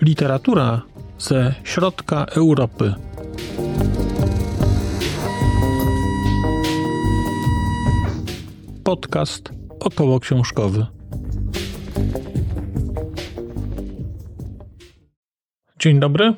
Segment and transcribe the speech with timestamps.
[0.00, 0.82] Literatura
[1.18, 2.94] ze środka Europy.
[8.84, 10.86] Podcast około książkowy.
[15.78, 16.34] Dzień dobry.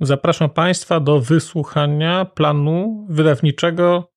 [0.00, 4.15] Zapraszam Państwa do wysłuchania planu wydawniczego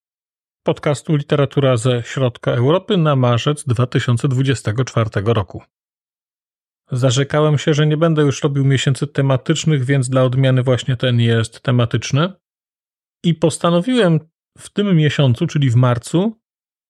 [0.70, 5.62] podcastu Literatura ze Środka Europy na marzec 2024 roku.
[6.92, 11.62] Zarzekałem się, że nie będę już robił miesięcy tematycznych, więc dla odmiany właśnie ten jest
[11.62, 12.34] tematyczny.
[13.24, 14.20] I postanowiłem
[14.58, 16.40] w tym miesiącu, czyli w marcu,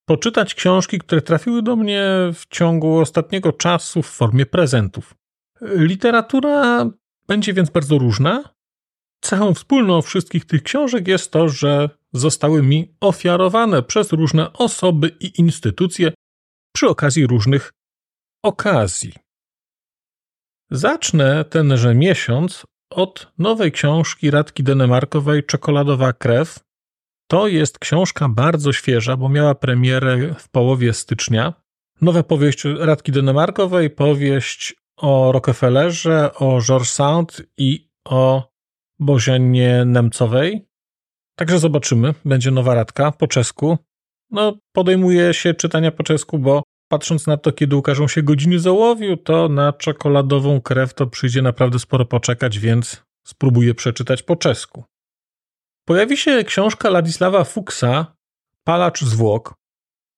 [0.05, 2.03] poczytać książki, które trafiły do mnie
[2.33, 5.15] w ciągu ostatniego czasu w formie prezentów.
[5.61, 6.89] Literatura
[7.27, 8.43] będzie więc bardzo różna.
[9.21, 15.39] Cechą wspólną wszystkich tych książek jest to, że zostały mi ofiarowane przez różne osoby i
[15.39, 16.11] instytucje
[16.75, 17.73] przy okazji różnych
[18.43, 19.13] okazji.
[20.71, 26.59] Zacznę tenże miesiąc od nowej książki Radki Denemarkowej Czekoladowa krew.
[27.27, 31.53] To jest książka bardzo świeża, bo miała premierę w połowie stycznia.
[32.01, 38.48] Nowa powieść Radki Denemarkowej, powieść o Rockefellerze, o George Sand i o
[38.99, 40.65] Bożenie Nemcowej.
[41.35, 43.77] Także zobaczymy, będzie nowa radka po czesku.
[44.31, 49.17] No, podejmuję się czytania po czesku, bo patrząc na to, kiedy ukażą się godziny zołowiu,
[49.17, 54.83] to na czekoladową krew to przyjdzie naprawdę sporo poczekać, więc spróbuję przeczytać po czesku.
[55.85, 58.15] Pojawi się książka Ladisława Fuchsa,
[58.63, 59.53] Palacz zwłok.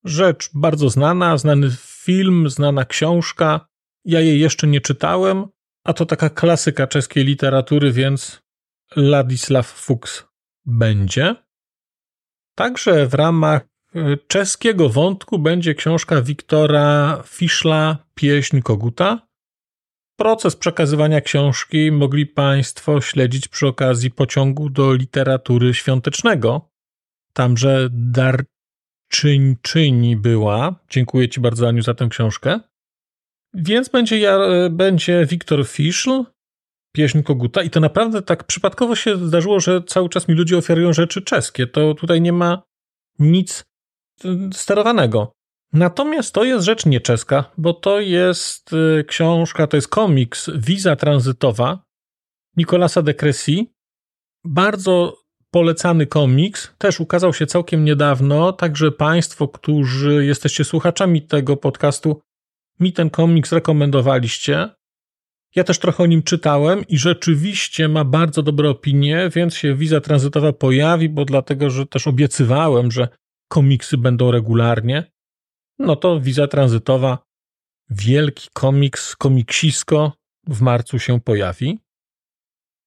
[0.03, 3.67] Rzecz bardzo znana, znany film, znana książka.
[4.05, 5.45] Ja jej jeszcze nie czytałem,
[5.83, 8.41] a to taka klasyka czeskiej literatury, więc
[8.95, 10.27] Ladisław Fuchs
[10.65, 11.35] będzie.
[12.55, 13.61] Także w ramach
[13.95, 19.27] e, czeskiego wątku będzie książka Wiktora Fischla Pieśń Koguta.
[20.19, 26.69] Proces przekazywania książki mogli Państwo śledzić przy okazji pociągu do literatury świątecznego.
[27.33, 27.89] Tamże
[29.11, 30.75] darczyńczyni była.
[30.89, 32.59] Dziękuję Ci bardzo, Aniu, za tę książkę.
[33.53, 36.23] Więc będzie, ja, e, będzie Wiktor Fischl,
[36.91, 40.93] pieśń koguta i to naprawdę tak przypadkowo się zdarzyło, że cały czas mi ludzie ofiarują
[40.93, 41.67] rzeczy czeskie.
[41.67, 42.63] To tutaj nie ma
[43.19, 43.63] nic
[44.25, 45.31] y, sterowanego.
[45.73, 51.83] Natomiast to jest rzecz nieczeska, bo to jest y, książka, to jest komiks Wiza Tranzytowa
[52.57, 53.65] Nicolasa de Cressy.
[54.43, 62.21] Bardzo polecany komiks, też ukazał się całkiem niedawno, także Państwo, którzy jesteście słuchaczami tego podcastu,
[62.79, 64.69] mi ten komiks rekomendowaliście.
[65.55, 70.01] Ja też trochę o nim czytałem i rzeczywiście ma bardzo dobre opinie, więc się wiza
[70.01, 73.07] tranzytowa pojawi, bo dlatego, że też obiecywałem, że
[73.47, 75.11] komiksy będą regularnie.
[75.79, 77.17] No to wiza tranzytowa,
[77.89, 80.13] wielki komiks, komiksisko
[80.47, 81.79] w marcu się pojawi.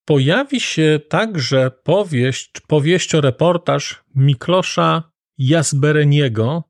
[0.04, 6.64] Pojawi się także powieść, powieścioreportaż Miklosza Jasbereniego,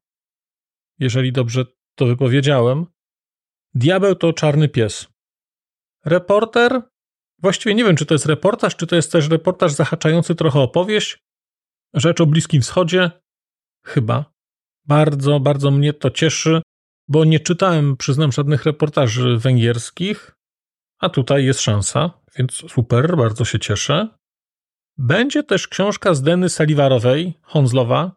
[0.99, 2.87] jeżeli dobrze to wypowiedziałem.
[3.75, 5.14] Diabeł to czarny pies.
[6.05, 6.83] Reporter,
[7.39, 11.19] właściwie nie wiem, czy to jest reportaż, czy to jest też reportaż zahaczający trochę opowieść.
[11.95, 13.11] Rzecz o Bliskim Wschodzie?
[13.85, 14.35] Chyba.
[14.87, 16.63] Bardzo, bardzo mnie to cieszy,
[17.09, 20.37] bo nie czytałem, przyznam, żadnych reportaży węgierskich,
[20.99, 24.09] a tutaj jest szansa, więc super, bardzo się cieszę.
[24.99, 28.13] Będzie też książka z Deny Saliwarowej, Honzlowa.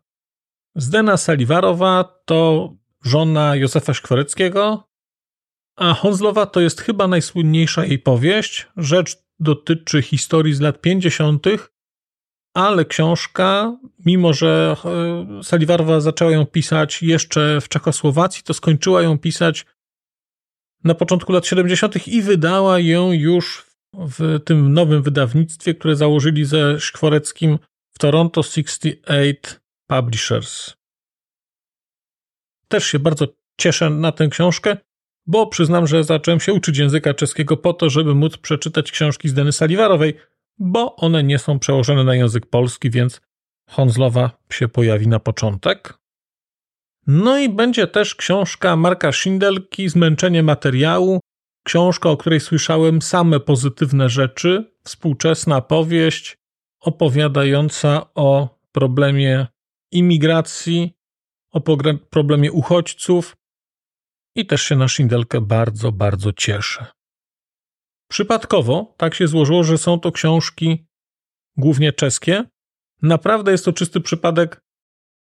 [0.76, 4.87] Zdena Saliwarowa to żona Józefa Szkwareckiego,
[5.78, 8.68] a Honzlowa to jest chyba najsłynniejsza jej powieść.
[8.78, 11.46] Rzecz dotyczy historii z lat 50.,
[12.54, 19.18] ale książka, mimo że e, Saliwarowa zaczęła ją pisać jeszcze w Czechosłowacji, to skończyła ją
[19.18, 19.66] pisać
[20.84, 22.08] na początku lat 70.
[22.08, 27.60] i wydała ją już w tym nowym wydawnictwie, które założyli ze Szkworeckim
[27.92, 29.36] w Toronto 68
[29.88, 30.74] Publishers.
[32.68, 33.28] Też się bardzo
[33.60, 34.78] cieszę na tę książkę
[35.28, 39.34] bo przyznam, że zacząłem się uczyć języka czeskiego po to, żeby móc przeczytać książki z
[39.34, 40.14] Deny Saliwarowej,
[40.60, 43.22] bo one nie są przełożone na język polski, więc
[43.70, 45.94] Honzlowa się pojawi na początek.
[47.08, 51.20] No i będzie też książka Marka Schindelki Zmęczenie materiału,
[51.64, 56.38] książka, o której słyszałem same pozytywne rzeczy, współczesna powieść
[56.80, 59.48] opowiadająca o problemie
[59.92, 60.94] imigracji,
[61.52, 61.62] o
[62.10, 63.38] problemie uchodźców,
[64.38, 66.86] i też się na Szindelkę bardzo, bardzo cieszę.
[68.10, 70.86] Przypadkowo tak się złożyło, że są to książki
[71.58, 72.44] głównie czeskie.
[73.02, 74.62] Naprawdę jest to czysty przypadek.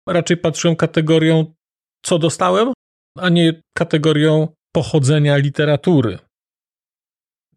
[0.08, 1.54] raczej patrzyłem kategorią,
[2.06, 2.74] co dostałem,
[3.18, 6.20] a nie kategorią pochodzenia literatury.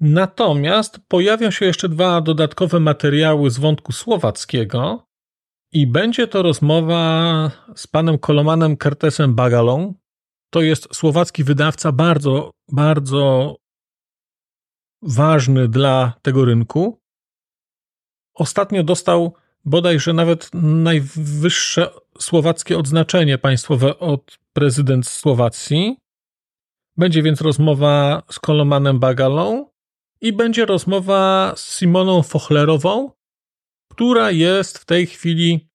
[0.00, 5.06] Natomiast pojawią się jeszcze dwa dodatkowe materiały z wątku słowackiego
[5.73, 9.94] i będzie to rozmowa z panem Kolomanem Kertesem Bagalą.
[10.52, 13.56] To jest słowacki wydawca bardzo, bardzo
[15.02, 17.00] ważny dla tego rynku.
[18.34, 19.34] Ostatnio dostał
[19.64, 25.96] bodajże nawet najwyższe słowackie odznaczenie państwowe od prezydent Słowacji.
[26.96, 29.70] Będzie więc rozmowa z Kolomanem Bagalą
[30.20, 33.10] i będzie rozmowa z Simoną Fochlerową,
[33.90, 35.69] która jest w tej chwili,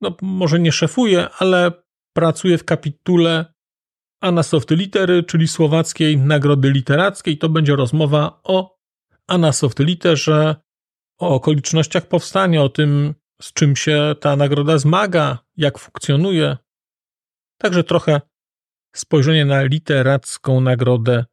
[0.00, 1.72] no może nie szefuje, ale
[2.12, 3.49] pracuje w kapitule
[4.20, 7.38] Anasoft Litery, czyli Słowackiej Nagrody Literackiej.
[7.38, 8.78] To będzie rozmowa o
[9.26, 10.56] Anasoft Literze,
[11.18, 16.56] o okolicznościach powstania, o tym, z czym się ta nagroda zmaga, jak funkcjonuje.
[17.58, 18.20] Także trochę
[18.96, 21.24] spojrzenie na literacką nagrodę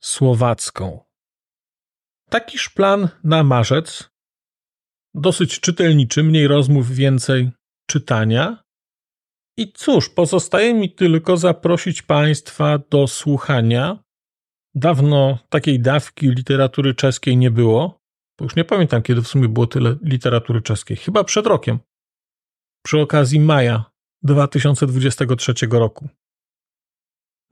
[0.00, 1.00] słowacką.
[2.30, 4.10] Takiż plan na marzec.
[5.14, 7.50] Dosyć czytelniczy, mniej rozmów, więcej
[7.90, 8.64] czytania.
[9.58, 13.98] I cóż, pozostaje mi tylko zaprosić Państwa do słuchania.
[14.74, 17.98] Dawno takiej dawki literatury czeskiej nie było.
[18.38, 20.96] Bo już nie pamiętam, kiedy w sumie było tyle literatury czeskiej.
[20.96, 21.78] Chyba przed rokiem.
[22.84, 23.84] Przy okazji maja
[24.22, 26.08] 2023 roku.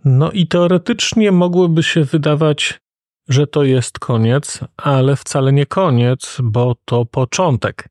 [0.04, 2.80] No i teoretycznie mogłoby się wydawać,
[3.28, 7.88] że to jest koniec, ale wcale nie koniec, bo to początek.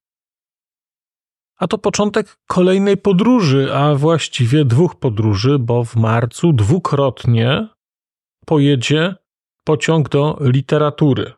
[1.58, 7.68] A to początek kolejnej podróży, a właściwie dwóch podróży, bo w marcu dwukrotnie
[8.46, 9.16] pojedzie
[9.64, 11.34] pociąg do literatury.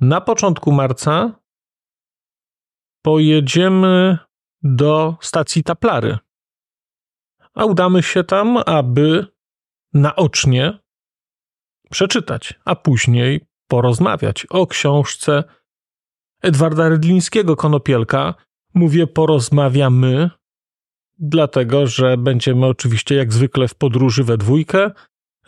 [0.00, 1.40] Na początku marca
[3.02, 4.18] pojedziemy
[4.62, 6.18] do stacji Taplary.
[7.54, 9.26] A udamy się tam, aby
[9.94, 10.78] naocznie
[11.90, 15.44] przeczytać, a później porozmawiać o książce
[16.42, 18.34] Edwarda Rydlińskiego Konopielka.
[18.76, 20.30] Mówię porozmawiamy,
[21.18, 24.90] dlatego że będziemy oczywiście jak zwykle w podróży we dwójkę,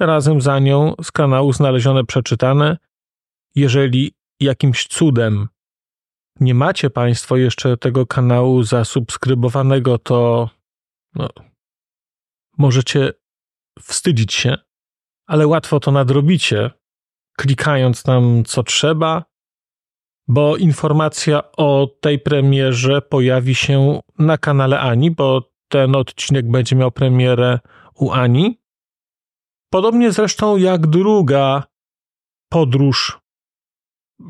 [0.00, 2.76] razem za nią z kanału znalezione przeczytane.
[3.54, 5.48] Jeżeli jakimś cudem
[6.40, 10.50] nie macie Państwo jeszcze tego kanału zasubskrybowanego, to
[11.14, 11.28] no,
[12.58, 13.12] możecie
[13.80, 14.58] wstydzić się,
[15.26, 16.70] ale łatwo to nadrobicie,
[17.36, 19.24] klikając tam co trzeba,
[20.28, 26.90] bo informacja o tej premierze pojawi się na kanale Ani, bo ten odcinek będzie miał
[26.90, 27.58] premierę
[27.94, 28.60] u Ani.
[29.72, 31.64] Podobnie zresztą jak druga
[32.50, 33.18] podróż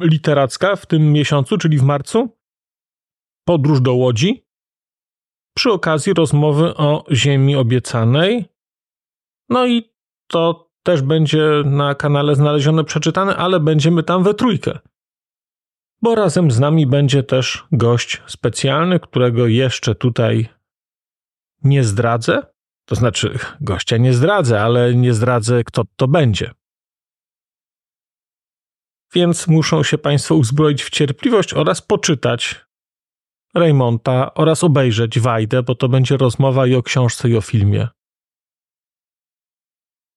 [0.00, 2.38] literacka w tym miesiącu, czyli w marcu.
[3.44, 4.44] Podróż do Łodzi.
[5.56, 8.44] Przy okazji rozmowy o Ziemi Obiecanej.
[9.48, 9.92] No i
[10.26, 14.78] to też będzie na kanale znalezione, przeczytane, ale będziemy tam we trójkę.
[16.02, 20.48] Bo razem z nami będzie też gość specjalny, którego jeszcze tutaj
[21.64, 22.42] nie zdradzę.
[22.84, 26.50] To znaczy, gościa nie zdradzę, ale nie zdradzę, kto to będzie
[29.14, 32.66] więc muszą się Państwo uzbroić w cierpliwość oraz poczytać
[33.54, 37.88] Raymonta oraz obejrzeć Wajdę, bo to będzie rozmowa i o książce, i o filmie.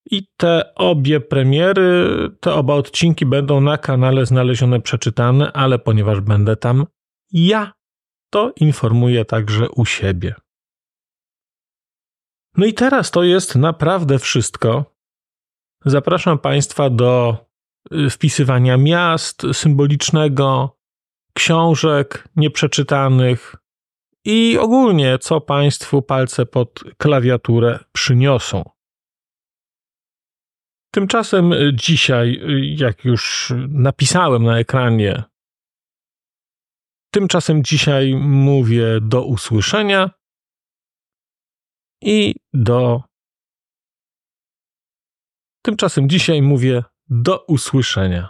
[0.05, 6.55] I te obie premiery, te oba odcinki będą na kanale znalezione przeczytane, ale ponieważ będę
[6.55, 6.85] tam
[7.31, 7.73] ja,
[8.29, 10.35] to informuję także u siebie.
[12.57, 14.85] No i teraz to jest naprawdę wszystko.
[15.85, 17.37] Zapraszam Państwa do
[17.93, 20.77] Y, wpisywania miast symbolicznego,
[21.33, 23.55] książek nieprzeczytanych
[24.25, 28.69] i ogólnie co Państwu palce pod klawiaturę przyniosą.
[30.91, 32.41] Tymczasem dzisiaj,
[32.77, 35.23] jak już napisałem na ekranie,
[37.13, 40.09] tymczasem dzisiaj mówię do usłyszenia
[42.01, 43.03] i do.
[45.65, 48.29] Tymczasem dzisiaj mówię do usłyszenia.